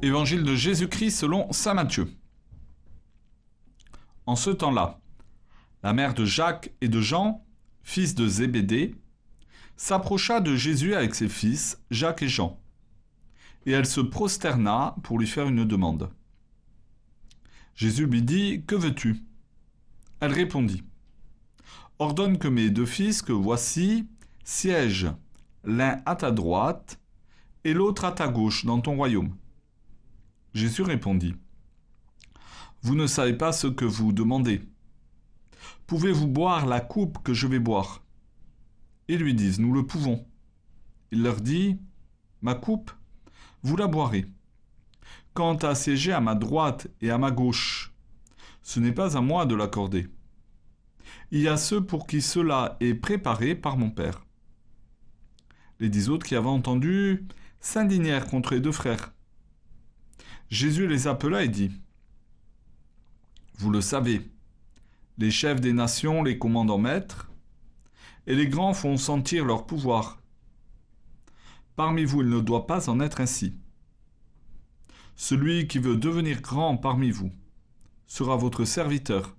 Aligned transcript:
Évangile 0.00 0.44
de 0.44 0.54
Jésus-Christ 0.54 1.10
selon 1.10 1.50
Saint 1.52 1.74
Matthieu. 1.74 2.08
En 4.26 4.36
ce 4.36 4.50
temps-là, 4.50 5.00
la 5.82 5.92
mère 5.92 6.14
de 6.14 6.24
Jacques 6.24 6.72
et 6.80 6.88
de 6.88 7.00
Jean, 7.00 7.44
fils 7.82 8.14
de 8.14 8.28
Zébédée, 8.28 8.94
s'approcha 9.76 10.38
de 10.40 10.54
Jésus 10.54 10.94
avec 10.94 11.16
ses 11.16 11.28
fils, 11.28 11.82
Jacques 11.90 12.22
et 12.22 12.28
Jean, 12.28 12.60
et 13.66 13.72
elle 13.72 13.86
se 13.86 14.00
prosterna 14.00 14.94
pour 15.02 15.18
lui 15.18 15.26
faire 15.26 15.48
une 15.48 15.64
demande. 15.64 16.10
Jésus 17.74 18.06
lui 18.06 18.22
dit, 18.22 18.62
Que 18.68 18.76
veux-tu? 18.76 19.24
Elle 20.20 20.32
répondit, 20.32 20.84
Ordonne 21.98 22.38
que 22.38 22.46
mes 22.46 22.70
deux 22.70 22.86
fils 22.86 23.20
que 23.20 23.32
voici 23.32 24.06
siègent 24.44 25.12
l'un 25.64 26.00
à 26.06 26.14
ta 26.14 26.30
droite 26.30 27.00
et 27.64 27.74
l'autre 27.74 28.04
à 28.04 28.12
ta 28.12 28.28
gauche 28.28 28.64
dans 28.64 28.80
ton 28.80 28.94
royaume. 28.94 29.34
Jésus 30.58 30.82
répondit, 30.82 31.36
Vous 32.82 32.96
ne 32.96 33.06
savez 33.06 33.34
pas 33.34 33.52
ce 33.52 33.68
que 33.68 33.84
vous 33.84 34.12
demandez. 34.12 34.60
Pouvez-vous 35.86 36.26
boire 36.26 36.66
la 36.66 36.80
coupe 36.80 37.22
que 37.22 37.32
je 37.32 37.46
vais 37.46 37.60
boire? 37.60 38.02
Ils 39.06 39.20
lui 39.20 39.34
disent, 39.34 39.60
Nous 39.60 39.72
le 39.72 39.86
pouvons. 39.86 40.26
Il 41.12 41.22
leur 41.22 41.40
dit, 41.40 41.78
Ma 42.42 42.56
coupe, 42.56 42.90
vous 43.62 43.76
la 43.76 43.86
boirez. 43.86 44.26
Quant 45.32 45.54
à 45.58 45.76
siéger 45.76 46.12
à 46.12 46.20
ma 46.20 46.34
droite 46.34 46.88
et 47.00 47.12
à 47.12 47.18
ma 47.18 47.30
gauche, 47.30 47.94
ce 48.62 48.80
n'est 48.80 48.90
pas 48.90 49.16
à 49.16 49.20
moi 49.20 49.46
de 49.46 49.54
l'accorder. 49.54 50.08
Il 51.30 51.40
y 51.40 51.46
a 51.46 51.56
ceux 51.56 51.84
pour 51.84 52.08
qui 52.08 52.20
cela 52.20 52.76
est 52.80 52.94
préparé 52.94 53.54
par 53.54 53.76
mon 53.76 53.90
Père. 53.90 54.26
Les 55.78 55.88
dix 55.88 56.08
autres 56.08 56.26
qui 56.26 56.34
avaient 56.34 56.48
entendu 56.48 57.28
s'indignèrent 57.60 58.26
contre 58.26 58.54
les 58.54 58.60
deux 58.60 58.72
frères. 58.72 59.12
Jésus 60.50 60.86
les 60.86 61.06
appela 61.06 61.44
et 61.44 61.48
dit, 61.48 61.70
Vous 63.58 63.70
le 63.70 63.80
savez, 63.80 64.30
les 65.18 65.30
chefs 65.30 65.60
des 65.60 65.72
nations 65.72 66.22
les 66.22 66.38
commandent 66.38 66.70
en 66.70 66.78
maîtres, 66.78 67.30
et 68.26 68.34
les 68.34 68.48
grands 68.48 68.72
font 68.72 68.96
sentir 68.96 69.44
leur 69.44 69.66
pouvoir. 69.66 70.22
Parmi 71.76 72.04
vous, 72.04 72.22
il 72.22 72.28
ne 72.28 72.40
doit 72.40 72.66
pas 72.66 72.88
en 72.88 73.00
être 73.00 73.20
ainsi. 73.20 73.54
Celui 75.16 75.66
qui 75.66 75.78
veut 75.78 75.96
devenir 75.96 76.40
grand 76.40 76.76
parmi 76.76 77.10
vous 77.10 77.32
sera 78.06 78.36
votre 78.36 78.64
serviteur. 78.64 79.36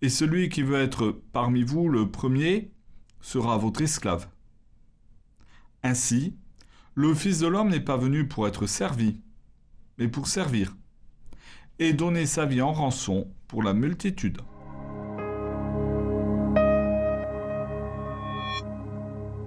Et 0.00 0.08
celui 0.08 0.48
qui 0.48 0.62
veut 0.62 0.80
être 0.80 1.20
parmi 1.32 1.62
vous 1.62 1.88
le 1.88 2.10
premier 2.10 2.72
sera 3.20 3.58
votre 3.58 3.82
esclave. 3.82 4.28
Ainsi, 5.82 6.36
le 6.94 7.14
Fils 7.14 7.40
de 7.40 7.46
l'homme 7.46 7.70
n'est 7.70 7.80
pas 7.80 7.96
venu 7.96 8.26
pour 8.26 8.46
être 8.46 8.66
servi, 8.66 9.20
mais 9.98 10.08
pour 10.08 10.26
servir, 10.26 10.76
et 11.78 11.92
donner 11.92 12.26
sa 12.26 12.46
vie 12.46 12.62
en 12.62 12.72
rançon 12.72 13.28
pour 13.48 13.62
la 13.62 13.74
multitude. 13.74 14.38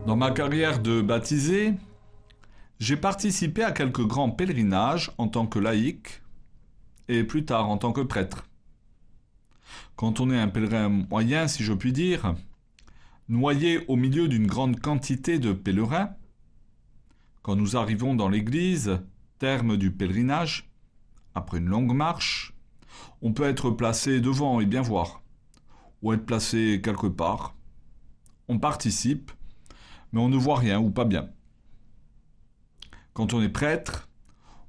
Dans 0.05 0.16
ma 0.16 0.31
carrière 0.31 0.80
de 0.80 1.02
baptisé, 1.02 1.73
j'ai 2.80 2.97
participé 2.97 3.64
à 3.64 3.72
quelques 3.72 4.05
grands 4.05 4.31
pèlerinages 4.31 5.11
en 5.17 5.27
tant 5.27 5.45
que 5.45 5.59
laïc 5.59 6.22
et 7.09 7.23
plus 7.23 7.45
tard 7.45 7.70
en 7.70 7.77
tant 7.77 7.92
que 7.92 8.02
prêtre. 8.02 8.45
Quand 9.95 10.20
on 10.20 10.31
est 10.31 10.39
un 10.39 10.47
pèlerin 10.47 10.89
moyen, 10.89 11.47
si 11.47 11.64
je 11.64 11.73
puis 11.73 11.92
dire, 11.92 12.36
noyé 13.27 13.86
au 13.88 13.95
milieu 13.95 14.27
d'une 14.27 14.47
grande 14.47 14.80
quantité 14.80 15.39
de 15.39 15.52
pèlerins, 15.52 16.11
quand 17.42 17.55
nous 17.55 17.77
arrivons 17.77 18.15
dans 18.15 18.30
l'église, 18.30 18.99
terme 19.39 19.77
du 19.77 19.92
pèlerinage, 19.92 20.70
après 21.33 21.58
une 21.58 21.70
longue 21.70 21.95
marche, 21.95 22.54
on 23.22 23.33
peut 23.33 23.44
être 23.44 23.72
placé 23.72 24.20
devant 24.20 24.60
et 24.60 24.66
bien 24.66 24.82
voir, 24.82 25.23
ou 26.02 26.14
être 26.14 26.26
placé 26.26 26.82
quelque 26.83 27.08
part. 27.08 27.55
On 28.50 28.60
participe, 28.60 29.32
mais 30.11 30.20
on 30.20 30.30
ne 30.30 30.38
voit 30.38 30.58
rien 30.58 30.80
ou 30.80 30.92
pas 30.92 31.05
bien. 31.05 31.30
Quand 33.14 33.33
on 33.33 33.42
est 33.42 33.50
prêtre, 33.50 34.10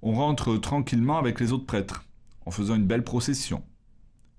on 0.03 0.13
rentre 0.13 0.57
tranquillement 0.57 1.19
avec 1.19 1.41
les 1.41 1.53
autres 1.53 1.67
prêtres, 1.67 2.07
en 2.47 2.51
faisant 2.51 2.77
une 2.77 2.87
belle 2.87 3.05
procession. 3.05 3.65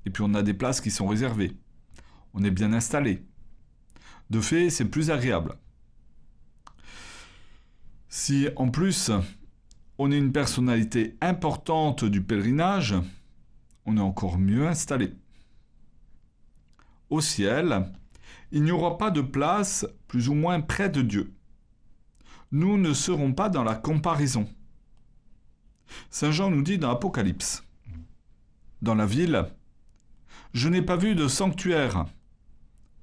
Et 0.06 0.10
puis 0.10 0.24
on 0.26 0.34
a 0.34 0.44
des 0.44 0.54
places 0.54 0.82
qui 0.82 0.92
sont 0.92 1.08
réservées. 1.08 1.58
On 2.34 2.44
est 2.44 2.52
bien 2.52 2.74
installé. 2.74 3.26
De 4.30 4.40
fait, 4.40 4.70
c'est 4.70 4.86
plus 4.86 5.12
agréable. 5.12 5.58
Si 8.08 8.48
en 8.56 8.70
plus 8.70 9.12
on 9.98 10.12
est 10.12 10.18
une 10.18 10.32
personnalité 10.32 11.18
importante 11.22 12.06
du 12.06 12.22
pèlerinage, 12.22 12.96
on 13.86 13.98
est 13.98 14.02
encore 14.02 14.38
mieux 14.38 14.68
installé. 14.68 15.14
Au 17.10 17.22
ciel, 17.22 17.92
il 18.52 18.64
n'y 18.64 18.72
aura 18.72 18.98
pas 18.98 19.12
de 19.12 19.22
place 19.22 19.86
plus 20.08 20.30
ou 20.30 20.34
moins 20.34 20.62
près 20.62 20.90
de 20.90 21.02
Dieu. 21.02 21.34
Nous 22.52 22.78
ne 22.78 22.94
serons 22.94 23.34
pas 23.34 23.50
dans 23.50 23.64
la 23.64 23.76
comparaison. 23.76 24.48
Saint 26.10 26.32
Jean 26.32 26.50
nous 26.50 26.64
dit 26.64 26.78
dans 26.78 26.92
Apocalypse, 26.92 27.64
dans 28.82 28.96
la 28.96 29.06
ville, 29.06 29.46
je 30.54 30.70
n'ai 30.70 30.82
pas 30.82 30.98
vu 30.98 31.16
de 31.16 31.28
sanctuaire, 31.28 32.06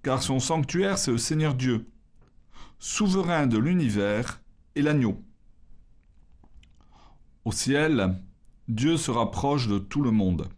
car 0.02 0.22
son 0.22 0.40
sanctuaire 0.40 0.98
c'est 0.98 1.12
le 1.12 1.18
Seigneur 1.18 1.54
Dieu, 1.54 1.86
souverain 2.78 3.46
de 3.46 3.58
l'univers 3.58 4.40
et 4.74 4.82
l'agneau. 4.82 5.22
Au 7.44 7.52
ciel, 7.52 8.20
Dieu 8.68 8.96
sera 8.96 9.30
proche 9.30 9.68
de 9.68 9.78
tout 9.78 10.02
le 10.02 10.10
monde. 10.10 10.48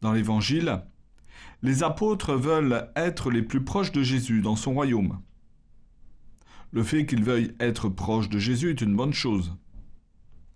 Dans 0.00 0.12
l'Évangile, 0.12 0.82
les 1.62 1.82
apôtres 1.82 2.34
veulent 2.34 2.90
être 2.94 3.30
les 3.30 3.42
plus 3.42 3.64
proches 3.64 3.92
de 3.92 4.02
Jésus 4.02 4.42
dans 4.42 4.56
son 4.56 4.74
royaume. 4.74 5.20
Le 6.72 6.82
fait 6.82 7.06
qu'ils 7.06 7.24
veuillent 7.24 7.54
être 7.58 7.88
proches 7.88 8.28
de 8.28 8.38
Jésus 8.38 8.70
est 8.70 8.80
une 8.80 8.94
bonne 8.94 9.14
chose. 9.14 9.56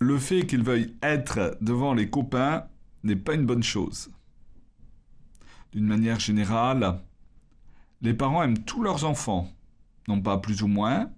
Le 0.00 0.18
fait 0.18 0.46
qu'ils 0.46 0.62
veuillent 0.62 0.94
être 1.02 1.56
devant 1.60 1.94
les 1.94 2.10
copains 2.10 2.66
n'est 3.02 3.16
pas 3.16 3.34
une 3.34 3.46
bonne 3.46 3.62
chose. 3.62 4.10
D'une 5.72 5.86
manière 5.86 6.20
générale, 6.20 7.00
les 8.00 8.14
parents 8.14 8.42
aiment 8.42 8.64
tous 8.64 8.82
leurs 8.82 9.04
enfants, 9.04 9.52
non 10.06 10.20
pas 10.20 10.38
plus 10.38 10.62
ou 10.62 10.68
moins, 10.68 11.10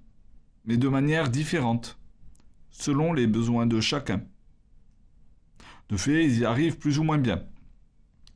mais 0.65 0.77
de 0.77 0.89
manière 0.89 1.29
différente, 1.29 2.00
selon 2.71 3.13
les 3.13 3.27
besoins 3.27 3.67
de 3.67 3.81
chacun. 3.81 4.23
De 5.89 5.97
fait, 5.97 6.25
ils 6.25 6.39
y 6.39 6.45
arrivent 6.45 6.79
plus 6.79 6.99
ou 6.99 7.03
moins 7.03 7.19
bien. 7.19 7.45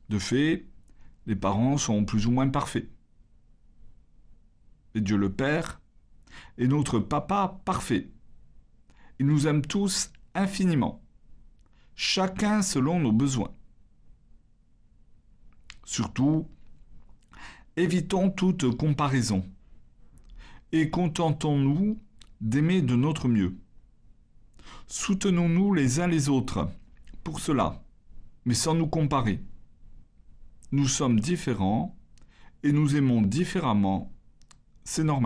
De 0.09 0.19
fait, 0.19 0.67
les 1.25 1.35
parents 1.35 1.77
sont 1.77 2.05
plus 2.05 2.27
ou 2.27 2.31
moins 2.31 2.49
parfaits. 2.49 2.89
Et 4.93 5.01
Dieu 5.01 5.17
le 5.17 5.31
Père 5.31 5.81
est 6.57 6.67
notre 6.67 6.99
papa 6.99 7.61
parfait. 7.65 8.09
Il 9.19 9.25
nous 9.25 9.47
aime 9.47 9.61
tous 9.61 10.11
infiniment, 10.33 11.01
chacun 11.95 12.61
selon 12.61 12.99
nos 12.99 13.13
besoins. 13.13 13.53
Surtout, 15.85 16.47
évitons 17.77 18.29
toute 18.29 18.75
comparaison 18.75 19.45
et 20.71 20.89
contentons-nous 20.89 22.01
d'aimer 22.41 22.81
de 22.81 22.95
notre 22.95 23.27
mieux. 23.27 23.57
Soutenons-nous 24.87 25.73
les 25.73 25.99
uns 25.99 26.07
les 26.07 26.29
autres 26.29 26.69
pour 27.23 27.39
cela, 27.39 27.81
mais 28.45 28.53
sans 28.53 28.75
nous 28.75 28.87
comparer. 28.87 29.41
Nous 30.71 30.87
sommes 30.87 31.19
différents 31.19 31.95
et 32.63 32.71
nous 32.71 32.95
aimons 32.95 33.21
différemment, 33.21 34.11
c'est 34.83 35.03
normal. 35.03 35.13